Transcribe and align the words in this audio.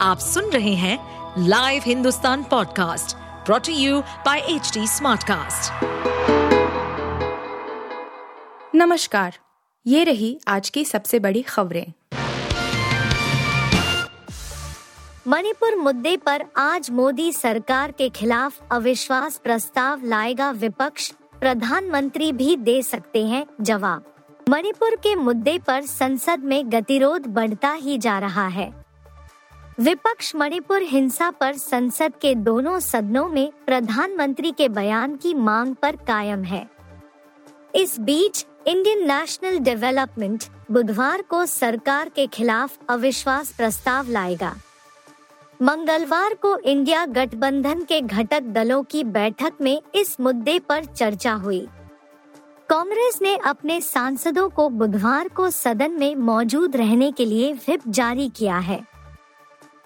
आप 0.00 0.18
सुन 0.18 0.44
रहे 0.44 0.74
हैं 0.74 0.98
live 1.38 1.82
Hindustan 1.86 2.42
podcast 2.42 3.16
brought to 3.46 3.72
you 3.72 4.00
by 4.00 4.38
H 4.38 4.78
Smartcast. 4.78 5.72
नमस्कार 8.74 9.38
ये 9.86 10.04
रही 10.04 10.40
आज 10.48 10.70
की 10.70 10.84
सबसे 10.84 11.18
बड़ी 11.18 11.42
खबरें। 11.42 11.92
मणिपुर 15.28 15.76
मुद्दे 15.76 16.16
पर 16.16 16.44
आज 16.56 16.90
मोदी 16.90 17.32
सरकार 17.32 17.92
के 17.92 18.08
खिलाफ 18.08 18.60
अविश्वास 18.72 19.40
प्रस्ताव 19.44 20.00
लाएगा 20.04 20.50
विपक्ष 20.50 21.12
प्रधानमंत्री 21.40 22.32
भी 22.32 22.56
दे 22.56 22.82
सकते 22.82 23.26
हैं 23.26 23.46
जवाब। 23.60 24.14
मणिपुर 24.48 24.96
के 24.96 25.14
मुद्दे 25.14 25.58
पर 25.58 25.82
संसद 25.82 26.40
में 26.44 26.72
गतिरोध 26.72 27.26
बढ़ता 27.26 27.72
ही 27.72 27.98
जा 27.98 28.18
रहा 28.18 28.46
है। 28.46 28.85
विपक्ष 29.80 30.36
मणिपुर 30.36 30.82
हिंसा 30.82 31.30
पर 31.30 31.52
संसद 31.52 32.12
के 32.22 32.34
दोनों 32.34 32.78
सदनों 32.80 33.28
में 33.28 33.52
प्रधानमंत्री 33.66 34.50
के 34.50 34.68
बयान 34.68 35.16
की 35.16 35.34
मांग 35.34 35.74
पर 35.74 35.96
कायम 35.96 36.44
है। 36.44 36.70
इस 37.74 38.00
बीच 38.00 38.46
इंडियन 38.66 39.06
नेशनल 39.06 39.58
डेवलपमेंट 39.58 40.44
बुधवार 40.70 41.22
को 41.22 41.46
सरकार 41.46 42.08
के 42.08 42.26
खिलाफ 42.26 42.78
अविश्वास 42.88 43.52
प्रस्ताव 43.52 44.08
लाएगा। 44.08 44.54
मंगलवार 45.62 46.34
को 46.34 46.56
इंडिया 46.58 47.06
गठबंधन 47.06 47.82
के 47.82 48.00
घटक 48.00 48.42
दलों 48.42 48.82
की 48.82 49.04
बैठक 49.04 49.52
में 49.60 49.82
इस 49.94 50.20
मुद्दे 50.20 50.58
पर 50.58 50.84
चर्चा 50.84 51.32
हुई। 51.32 51.66
कांग्रेस 52.68 53.18
ने 53.22 53.36
अपने 53.36 53.80
सांसदों 53.80 54.48
को 54.48 54.68
बुधवार 54.68 55.28
को 55.28 55.50
सदन 55.50 55.90
में 55.90 56.14
मौजूद 56.16 56.76
रहने 56.76 57.12
के 57.12 57.24
लिए 57.24 57.52
व्हिप 57.52 57.80
जारी 57.88 58.28
किया 58.28 58.58
है। 58.58 58.95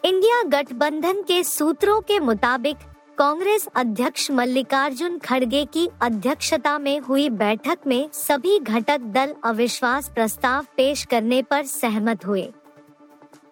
इंडिया 0.04 0.42
गठबंधन 0.42 1.20
के 1.22 1.42
सूत्रों 1.44 2.00
के 2.00 2.18
मुताबिक, 2.18 2.76
कांग्रेस 3.18 3.66
अध्यक्ष 3.76 4.30
मल्लिकार्जुन 4.30 5.18
खड़गे 5.18 5.64
की 5.64 5.86
अध्यक्षता 6.02 6.78
में 6.78 6.98
हुई 7.00 7.28
बैठक 7.30 7.86
में 7.86 8.08
सभी 8.12 8.58
घटक 8.58 9.00
दल 9.14 9.34
अविश्वास 9.44 10.08
प्रस्ताव 10.08 10.66
पेश 10.76 11.04
करने 11.04 11.42
पर 11.42 11.64
सहमत 11.64 12.26
हुए। 12.26 12.48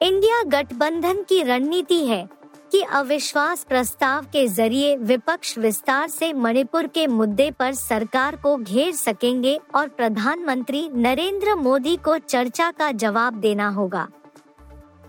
इंडिया 0.03 0.43
गठबंधन 0.43 1.23
की 1.23 1.43
रणनीति 1.43 2.05
है 2.07 2.29
कि 2.73 2.83
अविश्वास 2.83 3.65
प्रस्ताव 3.65 4.25
के 4.25 4.47
ज़रिए 4.49 4.97
विपक्ष 4.97 5.57
विस्तार 5.59 6.09
से 6.09 6.33
मणिपुर 6.33 6.87
के 6.87 7.07
मुद्दे 7.07 7.51
पर 7.51 7.73
सरकार 7.75 8.37
को 8.37 8.57
घेर 8.57 8.93
सकेंगे 8.95 9.59
और 9.75 9.89
प्रधानमंत्री 9.89 10.89
नरेंद्र 10.95 11.55
मोदी 11.55 11.97
को 11.97 12.19
चर्चा 12.19 12.71
का 12.71 12.93
जवाब 12.93 13.35
देना 13.35 13.69
होगा। 13.69 14.09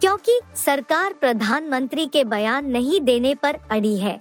क्योंकि 0.02 0.40
सरकार 0.56 1.14
प्रधानमंत्री 1.14 2.06
के 2.06 2.24
बयान 2.24 2.66
नहीं 2.66 3.00
देने 3.02 3.34
पर 3.36 3.58
अड़ी 3.72 3.98
है। 3.98 4.20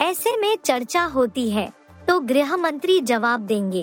ऐसे 0.00 0.36
में 0.36 0.56
चर्चा 0.64 1.04
होती 1.04 1.50
है 1.50 1.72
तो 2.08 2.18
गृह 2.20 2.56
मंत्री 2.56 3.00
जवाब 3.00 3.40
देंगे। 3.40 3.82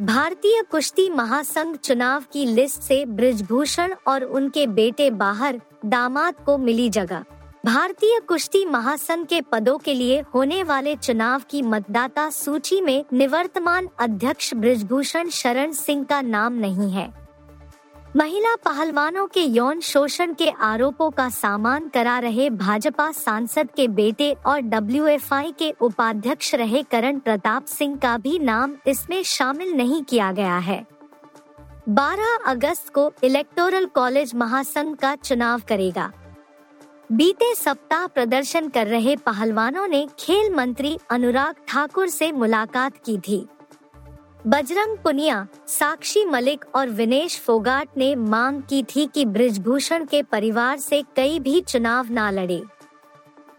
भारतीय 0.00 0.62
कुश्ती 0.62 1.08
महासंघ 1.10 1.76
चुनाव 1.76 2.24
की 2.32 2.44
लिस्ट 2.46 2.80
से 2.80 3.04
ब्रिजभूषण 3.06 3.94
और 4.06 4.24
उनके 4.24 4.66
बेटे 4.66 5.10
बाहर 5.10 5.60
दामाद 5.86 6.34
को 6.46 6.58
मिली 6.58 6.88
जगह। 6.90 7.24
भारतीय 7.66 8.20
कुश्ती 8.20 8.64
महासंघ 8.66 9.26
के 9.26 9.40
पदों 9.42 9.78
के 9.78 9.94
लिए 9.94 10.20
होने 10.34 10.62
वाले 10.62 10.94
चुनाव 10.96 11.42
की 11.50 11.62
मतदाता 11.62 12.28
सूची 12.30 12.80
में 12.80 13.04
निवर्तमान 13.12 13.88
अध्यक्ष 14.00 14.54
ब्रिजभूषण 14.54 15.28
शरण 15.28 15.72
सिंह 15.72 16.04
का 16.04 16.20
नाम 16.20 16.52
नहीं 16.52 16.90
है। 16.90 17.21
महिला 18.16 18.54
पहलवानों 18.56 19.26
के 19.26 19.40
यौन 19.40 19.80
शोषण 19.80 20.32
के 20.34 20.50
आरोपों 20.50 21.10
का 21.10 21.28
सामान 21.28 21.88
करा 21.88 22.18
रहे 22.18 22.50
भाजपा 22.50 23.12
सांसद 23.12 23.68
के 23.76 23.86
बेटे 23.88 24.32
और 24.46 24.60
डब्ल्यू 24.60 25.06
के 25.58 25.70
उपाध्यक्ष 25.80 26.54
रहे 26.54 26.82
करण 26.82 27.18
प्रताप 27.18 27.64
सिंह 27.64 27.96
का 27.96 28.18
भी 28.18 28.38
नाम 28.38 28.74
इसमें 28.86 29.22
शामिल 29.22 29.72
नहीं 29.72 30.02
किया 30.02 30.32
गया 30.32 30.58
है। 30.58 30.86
12 31.88 32.36
अगस्त 32.46 32.88
को 32.88 33.12
इलेक्टोरल 33.24 33.86
कॉलेज 33.86 34.34
महासंघ 34.34 34.96
का 34.96 35.14
चुनाव 35.14 35.62
करेगा। 35.68 36.12
बीते 37.12 37.54
सप्ताह 37.54 38.06
प्रदर्शन 38.06 38.68
कर 38.68 38.86
रहे 38.86 39.16
पहलवानों 39.16 39.86
ने 39.88 40.06
खेल 40.18 40.54
मंत्री 40.54 40.98
अनुराग 41.10 41.54
ठाकुर 41.68 42.08
से 42.08 42.32
मुलाकात 42.32 42.92
की 42.96 43.18
थी। 43.18 43.46
बजरंग 44.46 44.96
पुनिया, 44.98 45.46
साक्षी 45.68 46.24
मलिक 46.24 46.64
और 46.74 46.88
विनेश 46.88 47.38
फोगाट 47.40 47.88
ने 47.96 48.14
मांग 48.14 48.62
की 48.62 48.82
थी 48.82 49.06
कि 49.06 49.24
ब्रिजभूषण 49.24 50.04
के 50.04 50.22
परिवार 50.22 50.78
से 50.78 51.02
कई 51.16 51.38
भी 51.38 51.60
चुनाव 51.60 52.10
ना 52.10 52.30
लड़े। 52.30 52.60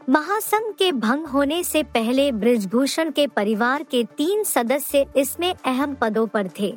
महासंघ 0.09 0.73
के 0.75 0.91
भंग 0.91 1.25
होने 1.25 1.63
से 1.63 1.83
पहले 1.83 2.31
ब्रिजभूषण 2.31 3.11
के 3.11 3.27
परिवार 3.27 3.83
के 3.83 4.03
तीन 4.17 4.43
सदस्य 4.43 5.05
इसमें 5.17 5.53
अहम 5.53 5.93
पदों 5.95 6.25
पर 6.27 6.49
थे। 6.59 6.73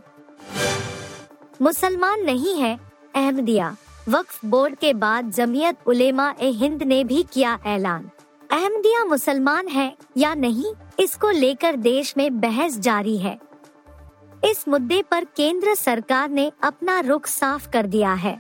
मुसलमान 1.62 2.21
नहीं 2.21 2.55
है, 2.55 2.78
अहमदिया, 3.15 3.75
वक्फ 4.09 4.45
बोर्ड 4.45 4.75
के 4.75 4.93
बाद 4.95 5.31
जमियत 5.31 5.78
उलेमा 5.87 6.33
ए 6.41 6.50
हिंद 6.53 6.83
ने 6.83 7.03
भी 7.05 7.25
किया 7.33 7.59
ऐलान। 7.66 8.11
अहमदिया 8.50 9.05
मुसलमान 9.05 9.69
है 9.69 9.93
या 10.16 10.34
नहीं, 10.34 10.72
इसको 11.00 11.31
लेकर 11.31 11.77
देश 11.77 12.15
में 12.16 12.41
बहस 12.41 12.78
जारी 12.78 13.16
है। 13.16 13.39
इस 14.47 14.69
मुद्दे 14.69 15.03
पर 15.03 15.25
केंद्र 15.37 15.75
सरकार 15.75 16.29
ने 16.31 16.51
अपना 16.62 16.99
रुख 17.01 17.27
साफ़ 17.27 17.69
कर 17.71 17.87
दिया 17.87 18.12
है। 18.15 18.39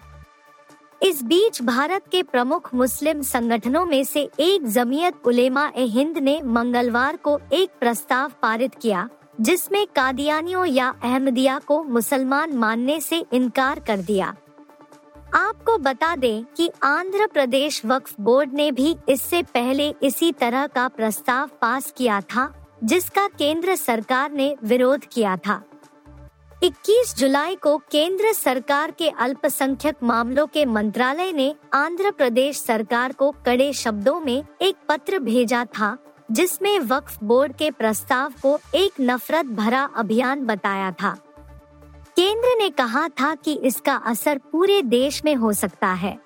इस 1.02 1.22
बीच 1.24 1.60
भारत 1.62 2.02
के 2.12 2.22
प्रमुख 2.22 2.74
मुस्लिम 2.74 3.22
संगठनों 3.22 3.84
में 3.86 4.04
से 4.04 4.20
एक 4.40 4.66
जमीयत 4.66 5.26
उलेमा 5.26 5.66
ए 5.76 5.84
हिंद 5.86 6.18
ने 6.18 6.40
मंगलवार 6.42 7.16
को 7.16 7.38
एक 7.52 7.70
प्रस्ताव 7.80 8.32
पारित 8.42 8.74
किया, 8.74 9.08
जिसमें 9.40 9.86
कादियानियों 9.86 10.64
या 10.66 10.94
अहमदिया 11.04 11.58
को 11.58 11.82
मुसलमान 11.82 12.52
मानने 12.52 13.00
से 13.00 13.24
इनकार 13.32 13.80
कर 13.80 13.98
दिया। 13.98 14.34
आपको 15.34 15.78
बता 15.78 16.16
दें 16.16 16.44
कि 16.56 16.70
आंध्र 16.82 17.26
प्रदेश 17.26 17.84
वक्फ 17.86 18.14
बोर्ड 18.20 18.52
ने 18.52 18.72
भी 18.72 18.96
इससे 19.08 19.42
पहले 19.54 19.94
इसी 20.02 20.32
तरह 20.32 20.66
का 20.66 20.88
प्रस्ताव 20.88 21.50
पास 21.60 21.92
किया 21.96 22.20
था, 22.20 22.52
जिसका 22.84 23.28
केंद्र 23.28 23.74
सरकार 23.76 24.32
ने 24.32 24.54
विरोध 24.64 25.04
किया 25.04 25.36
था। 25.36 25.62
21 26.66 27.14
जुलाई 27.16 27.54
को 27.54 27.78
केंद्र 27.78 28.32
सरकार 28.32 28.90
के 28.90 29.08
अल्पसंख्यक 29.08 29.96
मामलों 30.02 30.46
के 30.46 30.64
मंत्रालय 30.64 31.32
ने 31.32 31.54
आंध्र 31.74 32.10
प्रदेश 32.10 32.60
सरकार 32.60 33.12
को 33.12 33.30
कड़े 33.30 33.72
शब्दों 33.72 34.20
में 34.20 34.44
एक 34.62 34.76
पत्र 34.88 35.18
भेजा 35.18 35.64
था, 35.64 35.98
जिसमें 36.30 36.78
वक्फ 36.78 37.18
बोर्ड 37.24 37.52
के 37.52 37.70
प्रस्ताव 37.70 38.32
को 38.42 38.58
एक 38.74 38.92
नफरत 39.00 39.46
भरा 39.46 39.90
अभियान 39.96 40.46
बताया 40.46 40.92
था। 40.92 41.16
केंद्र 42.16 42.58
ने 42.58 42.70
कहा 42.70 43.08
था 43.08 43.34
कि 43.34 43.54
इसका 43.54 43.94
असर 43.94 44.38
पूरे 44.38 44.82
देश 44.82 45.24
में 45.24 45.34
हो 45.34 45.52
सकता 45.52 45.88
है। 45.88 46.18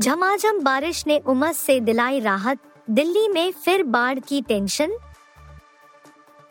झमाझम 0.00 0.60
बारिश 0.60 1.06
ने 1.06 1.18
उमस 1.18 1.58
से 1.58 1.80
दिलाई 1.80 2.20
राहत, 2.20 2.58
दिल्ली 2.90 3.28
में 3.28 3.52
फिर 3.52 3.82
बाढ़ 3.82 4.18
की 4.18 4.42
टेंशन 4.42 4.92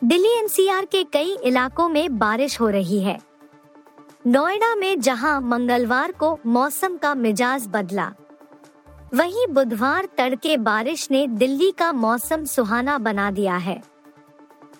दिल्ली 0.04 0.28
एनसीआर 0.28 0.84
के 0.84 1.02
कई 1.04 1.30
इलाकों 1.44 1.88
में 1.88 2.18
बारिश 2.18 2.60
हो 2.60 2.68
रही 2.68 2.98
है। 3.00 3.18
नोएडा 4.26 4.74
में 4.74 5.00
जहाँ 5.00 5.40
मंगलवार 5.40 6.12
को 6.12 6.38
मौसम 6.46 6.96
का 6.96 7.14
मिजाज 7.14 7.66
बदला, 7.66 8.10
वहीं 9.14 9.46
बुधवार 9.46 10.08
तड़के 10.18 10.56
बारिश 10.56 11.10
ने 11.10 11.26
दिल्ली 11.26 11.70
का 11.70 11.90
मौसम 11.92 12.44
सुहाना 12.44 12.98
बना 12.98 13.30
दिया 13.30 13.56
है। 13.56 13.80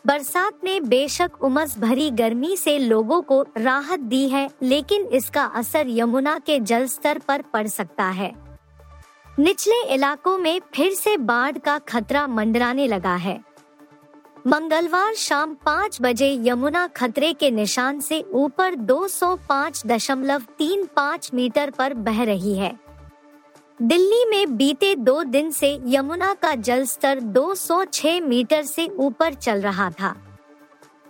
बरसात 0.07 0.59
ने 0.65 0.79
बेशक 0.81 1.43
उमस 1.43 1.79
भरी 1.79 2.11
गर्मी 2.11 2.57
से 2.57 2.79
लोगों 2.79 3.21
को 3.23 3.41
राहत 3.59 4.01
दी 4.01 4.29
है, 4.29 4.49
लेकिन 4.63 5.07
इसका 5.13 5.45
असर 5.45 5.87
यमुना 5.89 6.39
के 6.39 6.59
जल 6.61 6.87
स्तर 6.87 7.19
पर 7.19 7.43
पड़ 7.53 7.67
सकता 7.69 8.09
है। 8.11 8.33
निचले 9.39 9.83
इलाकों 9.85 10.37
में 10.39 10.61
फिर 10.75 10.93
से 10.93 11.17
बाढ़ 11.17 11.59
का 11.59 11.79
खतरा 11.79 12.27
मंडराने 12.27 12.87
लगा 12.87 13.15
है। 13.17 13.41
मंगलवार 14.47 15.15
शाम 15.15 15.55
पाँच 15.55 15.99
बजे 16.01 16.41
यमुना 16.43 16.87
खतरे 16.87 17.33
के 17.33 17.51
निशान 17.51 18.01
से 18.01 18.25
ऊपर 18.33 18.75
205.35 18.75 21.35
मीटर 21.35 21.71
पर 21.71 21.95
बह 21.95 22.25
रही 22.25 22.59
है। 22.59 22.79
दिल्ली 23.83 24.25
में 24.25 24.57
बीते 24.57 24.95
दो 24.95 25.25
दिन 25.25 25.51
से 25.51 25.83
यमुना 25.87 26.35
का 26.35 26.55
जल 26.55 26.85
स्तर 26.85 27.21
206 27.21 28.21
मीटर 28.21 28.63
से 28.63 28.87
ऊपर 28.87 29.35
चल 29.35 29.61
रहा 29.61 29.91
था। 29.91 30.17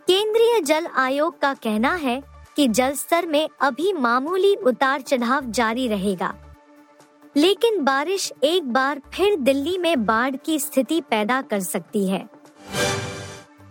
केंद्रीय 0.06 0.60
जल 0.60 0.86
आयोग 0.86 1.40
का 1.40 1.54
कहना 1.54 1.94
है 1.94 2.22
कि 2.56 2.68
जल 2.68 2.92
स्तर 2.92 3.26
में 3.26 3.48
अभी 3.60 3.92
मामूली 3.92 4.54
उतार 4.54 5.00
चढ़ाव 5.00 5.50
जारी 5.50 5.88
रहेगा। 5.88 6.34
लेकिन 7.36 7.84
बारिश 7.84 8.32
एक 8.44 8.72
बार 8.72 9.00
फिर 9.14 9.36
दिल्ली 9.36 9.78
में 9.78 10.06
बाढ़ 10.06 10.36
की 10.36 10.58
स्थिति 10.58 11.00
पैदा 11.00 11.42
कर 11.42 11.60
सकती 11.60 12.08
है। 12.08 12.33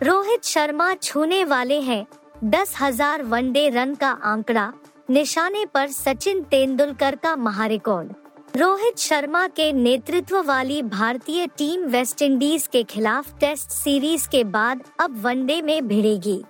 रोहित 0.02 0.44
शर्मा 0.44 0.92
छूने 0.94 1.44
वाले 1.44 1.80
हैं। 1.80 2.06
दस 2.44 2.74
हज़ार 2.80 3.22
वनडे 3.22 3.68
रन 3.68 3.94
का 3.94 4.08
आंकड़ा, 4.24 4.72
निशाने 5.10 5.64
पर 5.66 5.88
सचिन 5.88 6.42
तेंदुलकर 6.42 7.16
का 7.16 7.34
महारिकॉर्ड। 7.36 8.12
रोहित 8.56 8.98
शर्मा 8.98 9.46
के 9.48 9.72
नेतृत्व 9.72 10.40
वाली 10.42 10.82
भारतीय 10.82 11.46
टीम 11.58 11.84
वेस्टइंडीज 11.84 12.66
के 12.66 12.82
खिलाफ 12.82 13.32
टेस्ट 13.40 13.70
सीरीज़ 13.70 14.28
के 14.28 14.44
बाद 14.44 14.82
अब 15.00 15.20
वनडे 15.22 15.60
में 15.62 15.88
भिड़ेगी। 15.88 16.42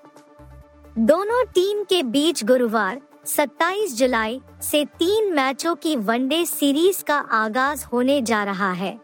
दोनों 0.99 1.45
टीम 1.45 1.85
के 1.85 2.03
बीच 2.03 2.45
गुरुवार 2.45 3.01
27 3.27 3.97
जुलाई 3.97 4.41
से 4.63 4.85
तीन 4.99 5.33
मैचों 5.35 5.75
की 5.75 5.97
वनडे 5.97 6.45
सीरीज़ 6.47 7.05
का 7.05 7.19
आगाज़ 7.35 7.85
होने 7.85 8.21
जा 8.23 8.45
रहा 8.45 8.73
है। 8.73 8.99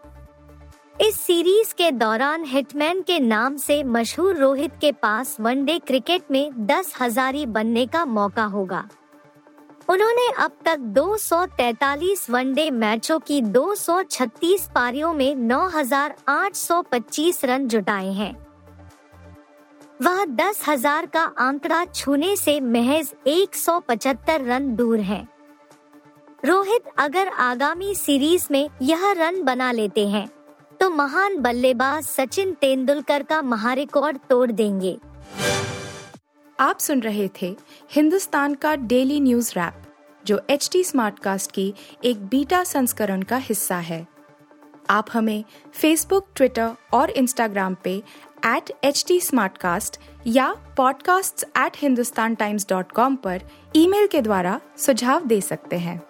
इस 1.00 1.20
सीरीज़ 1.20 1.72
के 1.74 1.90
दौरान 1.90 2.44
हिटमैन 2.44 3.00
के 3.02 3.18
नाम 3.18 3.56
से 3.56 3.82
मशहूर 3.82 4.36
रोहित 4.36 4.72
के 4.80 4.90
पास 4.92 5.36
वनडे 5.40 5.78
क्रिकेट 5.78 6.30
में 6.30 6.66
दस 6.66 6.92
हजारी 7.00 7.44
बनने 7.46 7.84
का 7.86 8.04
मौका 8.04 8.44
होगा 8.44 8.88
उन्होंने 9.88 10.26
अब 10.38 10.56
तक 10.64 10.80
243 10.96 12.28
वनडे 12.30 12.70
मैचों 12.70 13.18
की 13.20 13.40
236 13.42 14.66
पारियों 14.74 15.12
में 15.14 15.34
9,825 15.48 17.44
रन 17.44 17.66
जुटाए 17.68 18.10
हैं 18.12 18.34
वह 20.02 20.24
दस 20.24 20.62
हज़ार 20.68 21.06
का 21.06 21.22
आंकड़ा 21.38 21.84
छूने 21.84 22.34
से 22.36 22.58
महज 22.60 23.12
175 23.28 24.46
रन 24.46 24.74
दूर 24.76 25.00
हैं। 25.02 25.26
रोहित 26.44 26.92
अगर 26.98 27.28
आगामी 27.40 27.94
सीरीज़ 27.94 28.46
में 28.50 28.68
यह 28.82 29.10
रन 29.12 29.42
बना 29.42 29.70
लेते 29.72 30.06
हैं 30.08 30.28
तो 30.80 30.90
महान 30.90 31.36
बल्लेबाज 31.36 32.04
सचिन 32.04 32.52
तेंदुलकर 32.52 33.22
का 33.22 33.42
महारिकॉर्ड 33.42 34.18
तोड़ 34.30 34.52
देंगे। 34.52 34.98
आप 36.60 36.78
सुन 36.78 37.00
रहे 37.00 37.30
थे 37.42 37.56
हिंदुस्तान 37.90 38.54
का 38.54 38.76
डेली 38.76 39.20
न्यूज़ 39.20 39.52
रैप, 39.56 39.74
जो 40.26 40.40
एच 40.50 40.68
टी 40.72 40.84
स्मार्ट 40.84 41.18
कास्ट 41.18 41.52
की 41.52 41.74
एक 42.04 42.26
बीटा 42.26 42.64
संस्करण 42.64 43.22
का 43.22 43.36
हिस्सा 43.36 43.76
है। 43.76 44.06
आप 44.90 45.06
हमें 45.12 45.44
फेसबुक 45.74 46.26
ट्विटर 46.36 46.70
और 46.92 47.10
इंस्टाग्राम 47.10 47.76
पे 47.84 48.02
एट 48.46 48.72
एच 48.84 49.04
टी 49.08 49.20
या 50.26 50.56
podcasts@hindustantimes.com 50.80 53.16
पर 53.16 53.42
ईमेल 53.76 54.06
के 54.06 54.20
द्वारा 54.20 54.60
सुझाव 54.76 55.26
दे 55.26 55.40
सकते 55.40 55.76
हैं। 55.76 56.09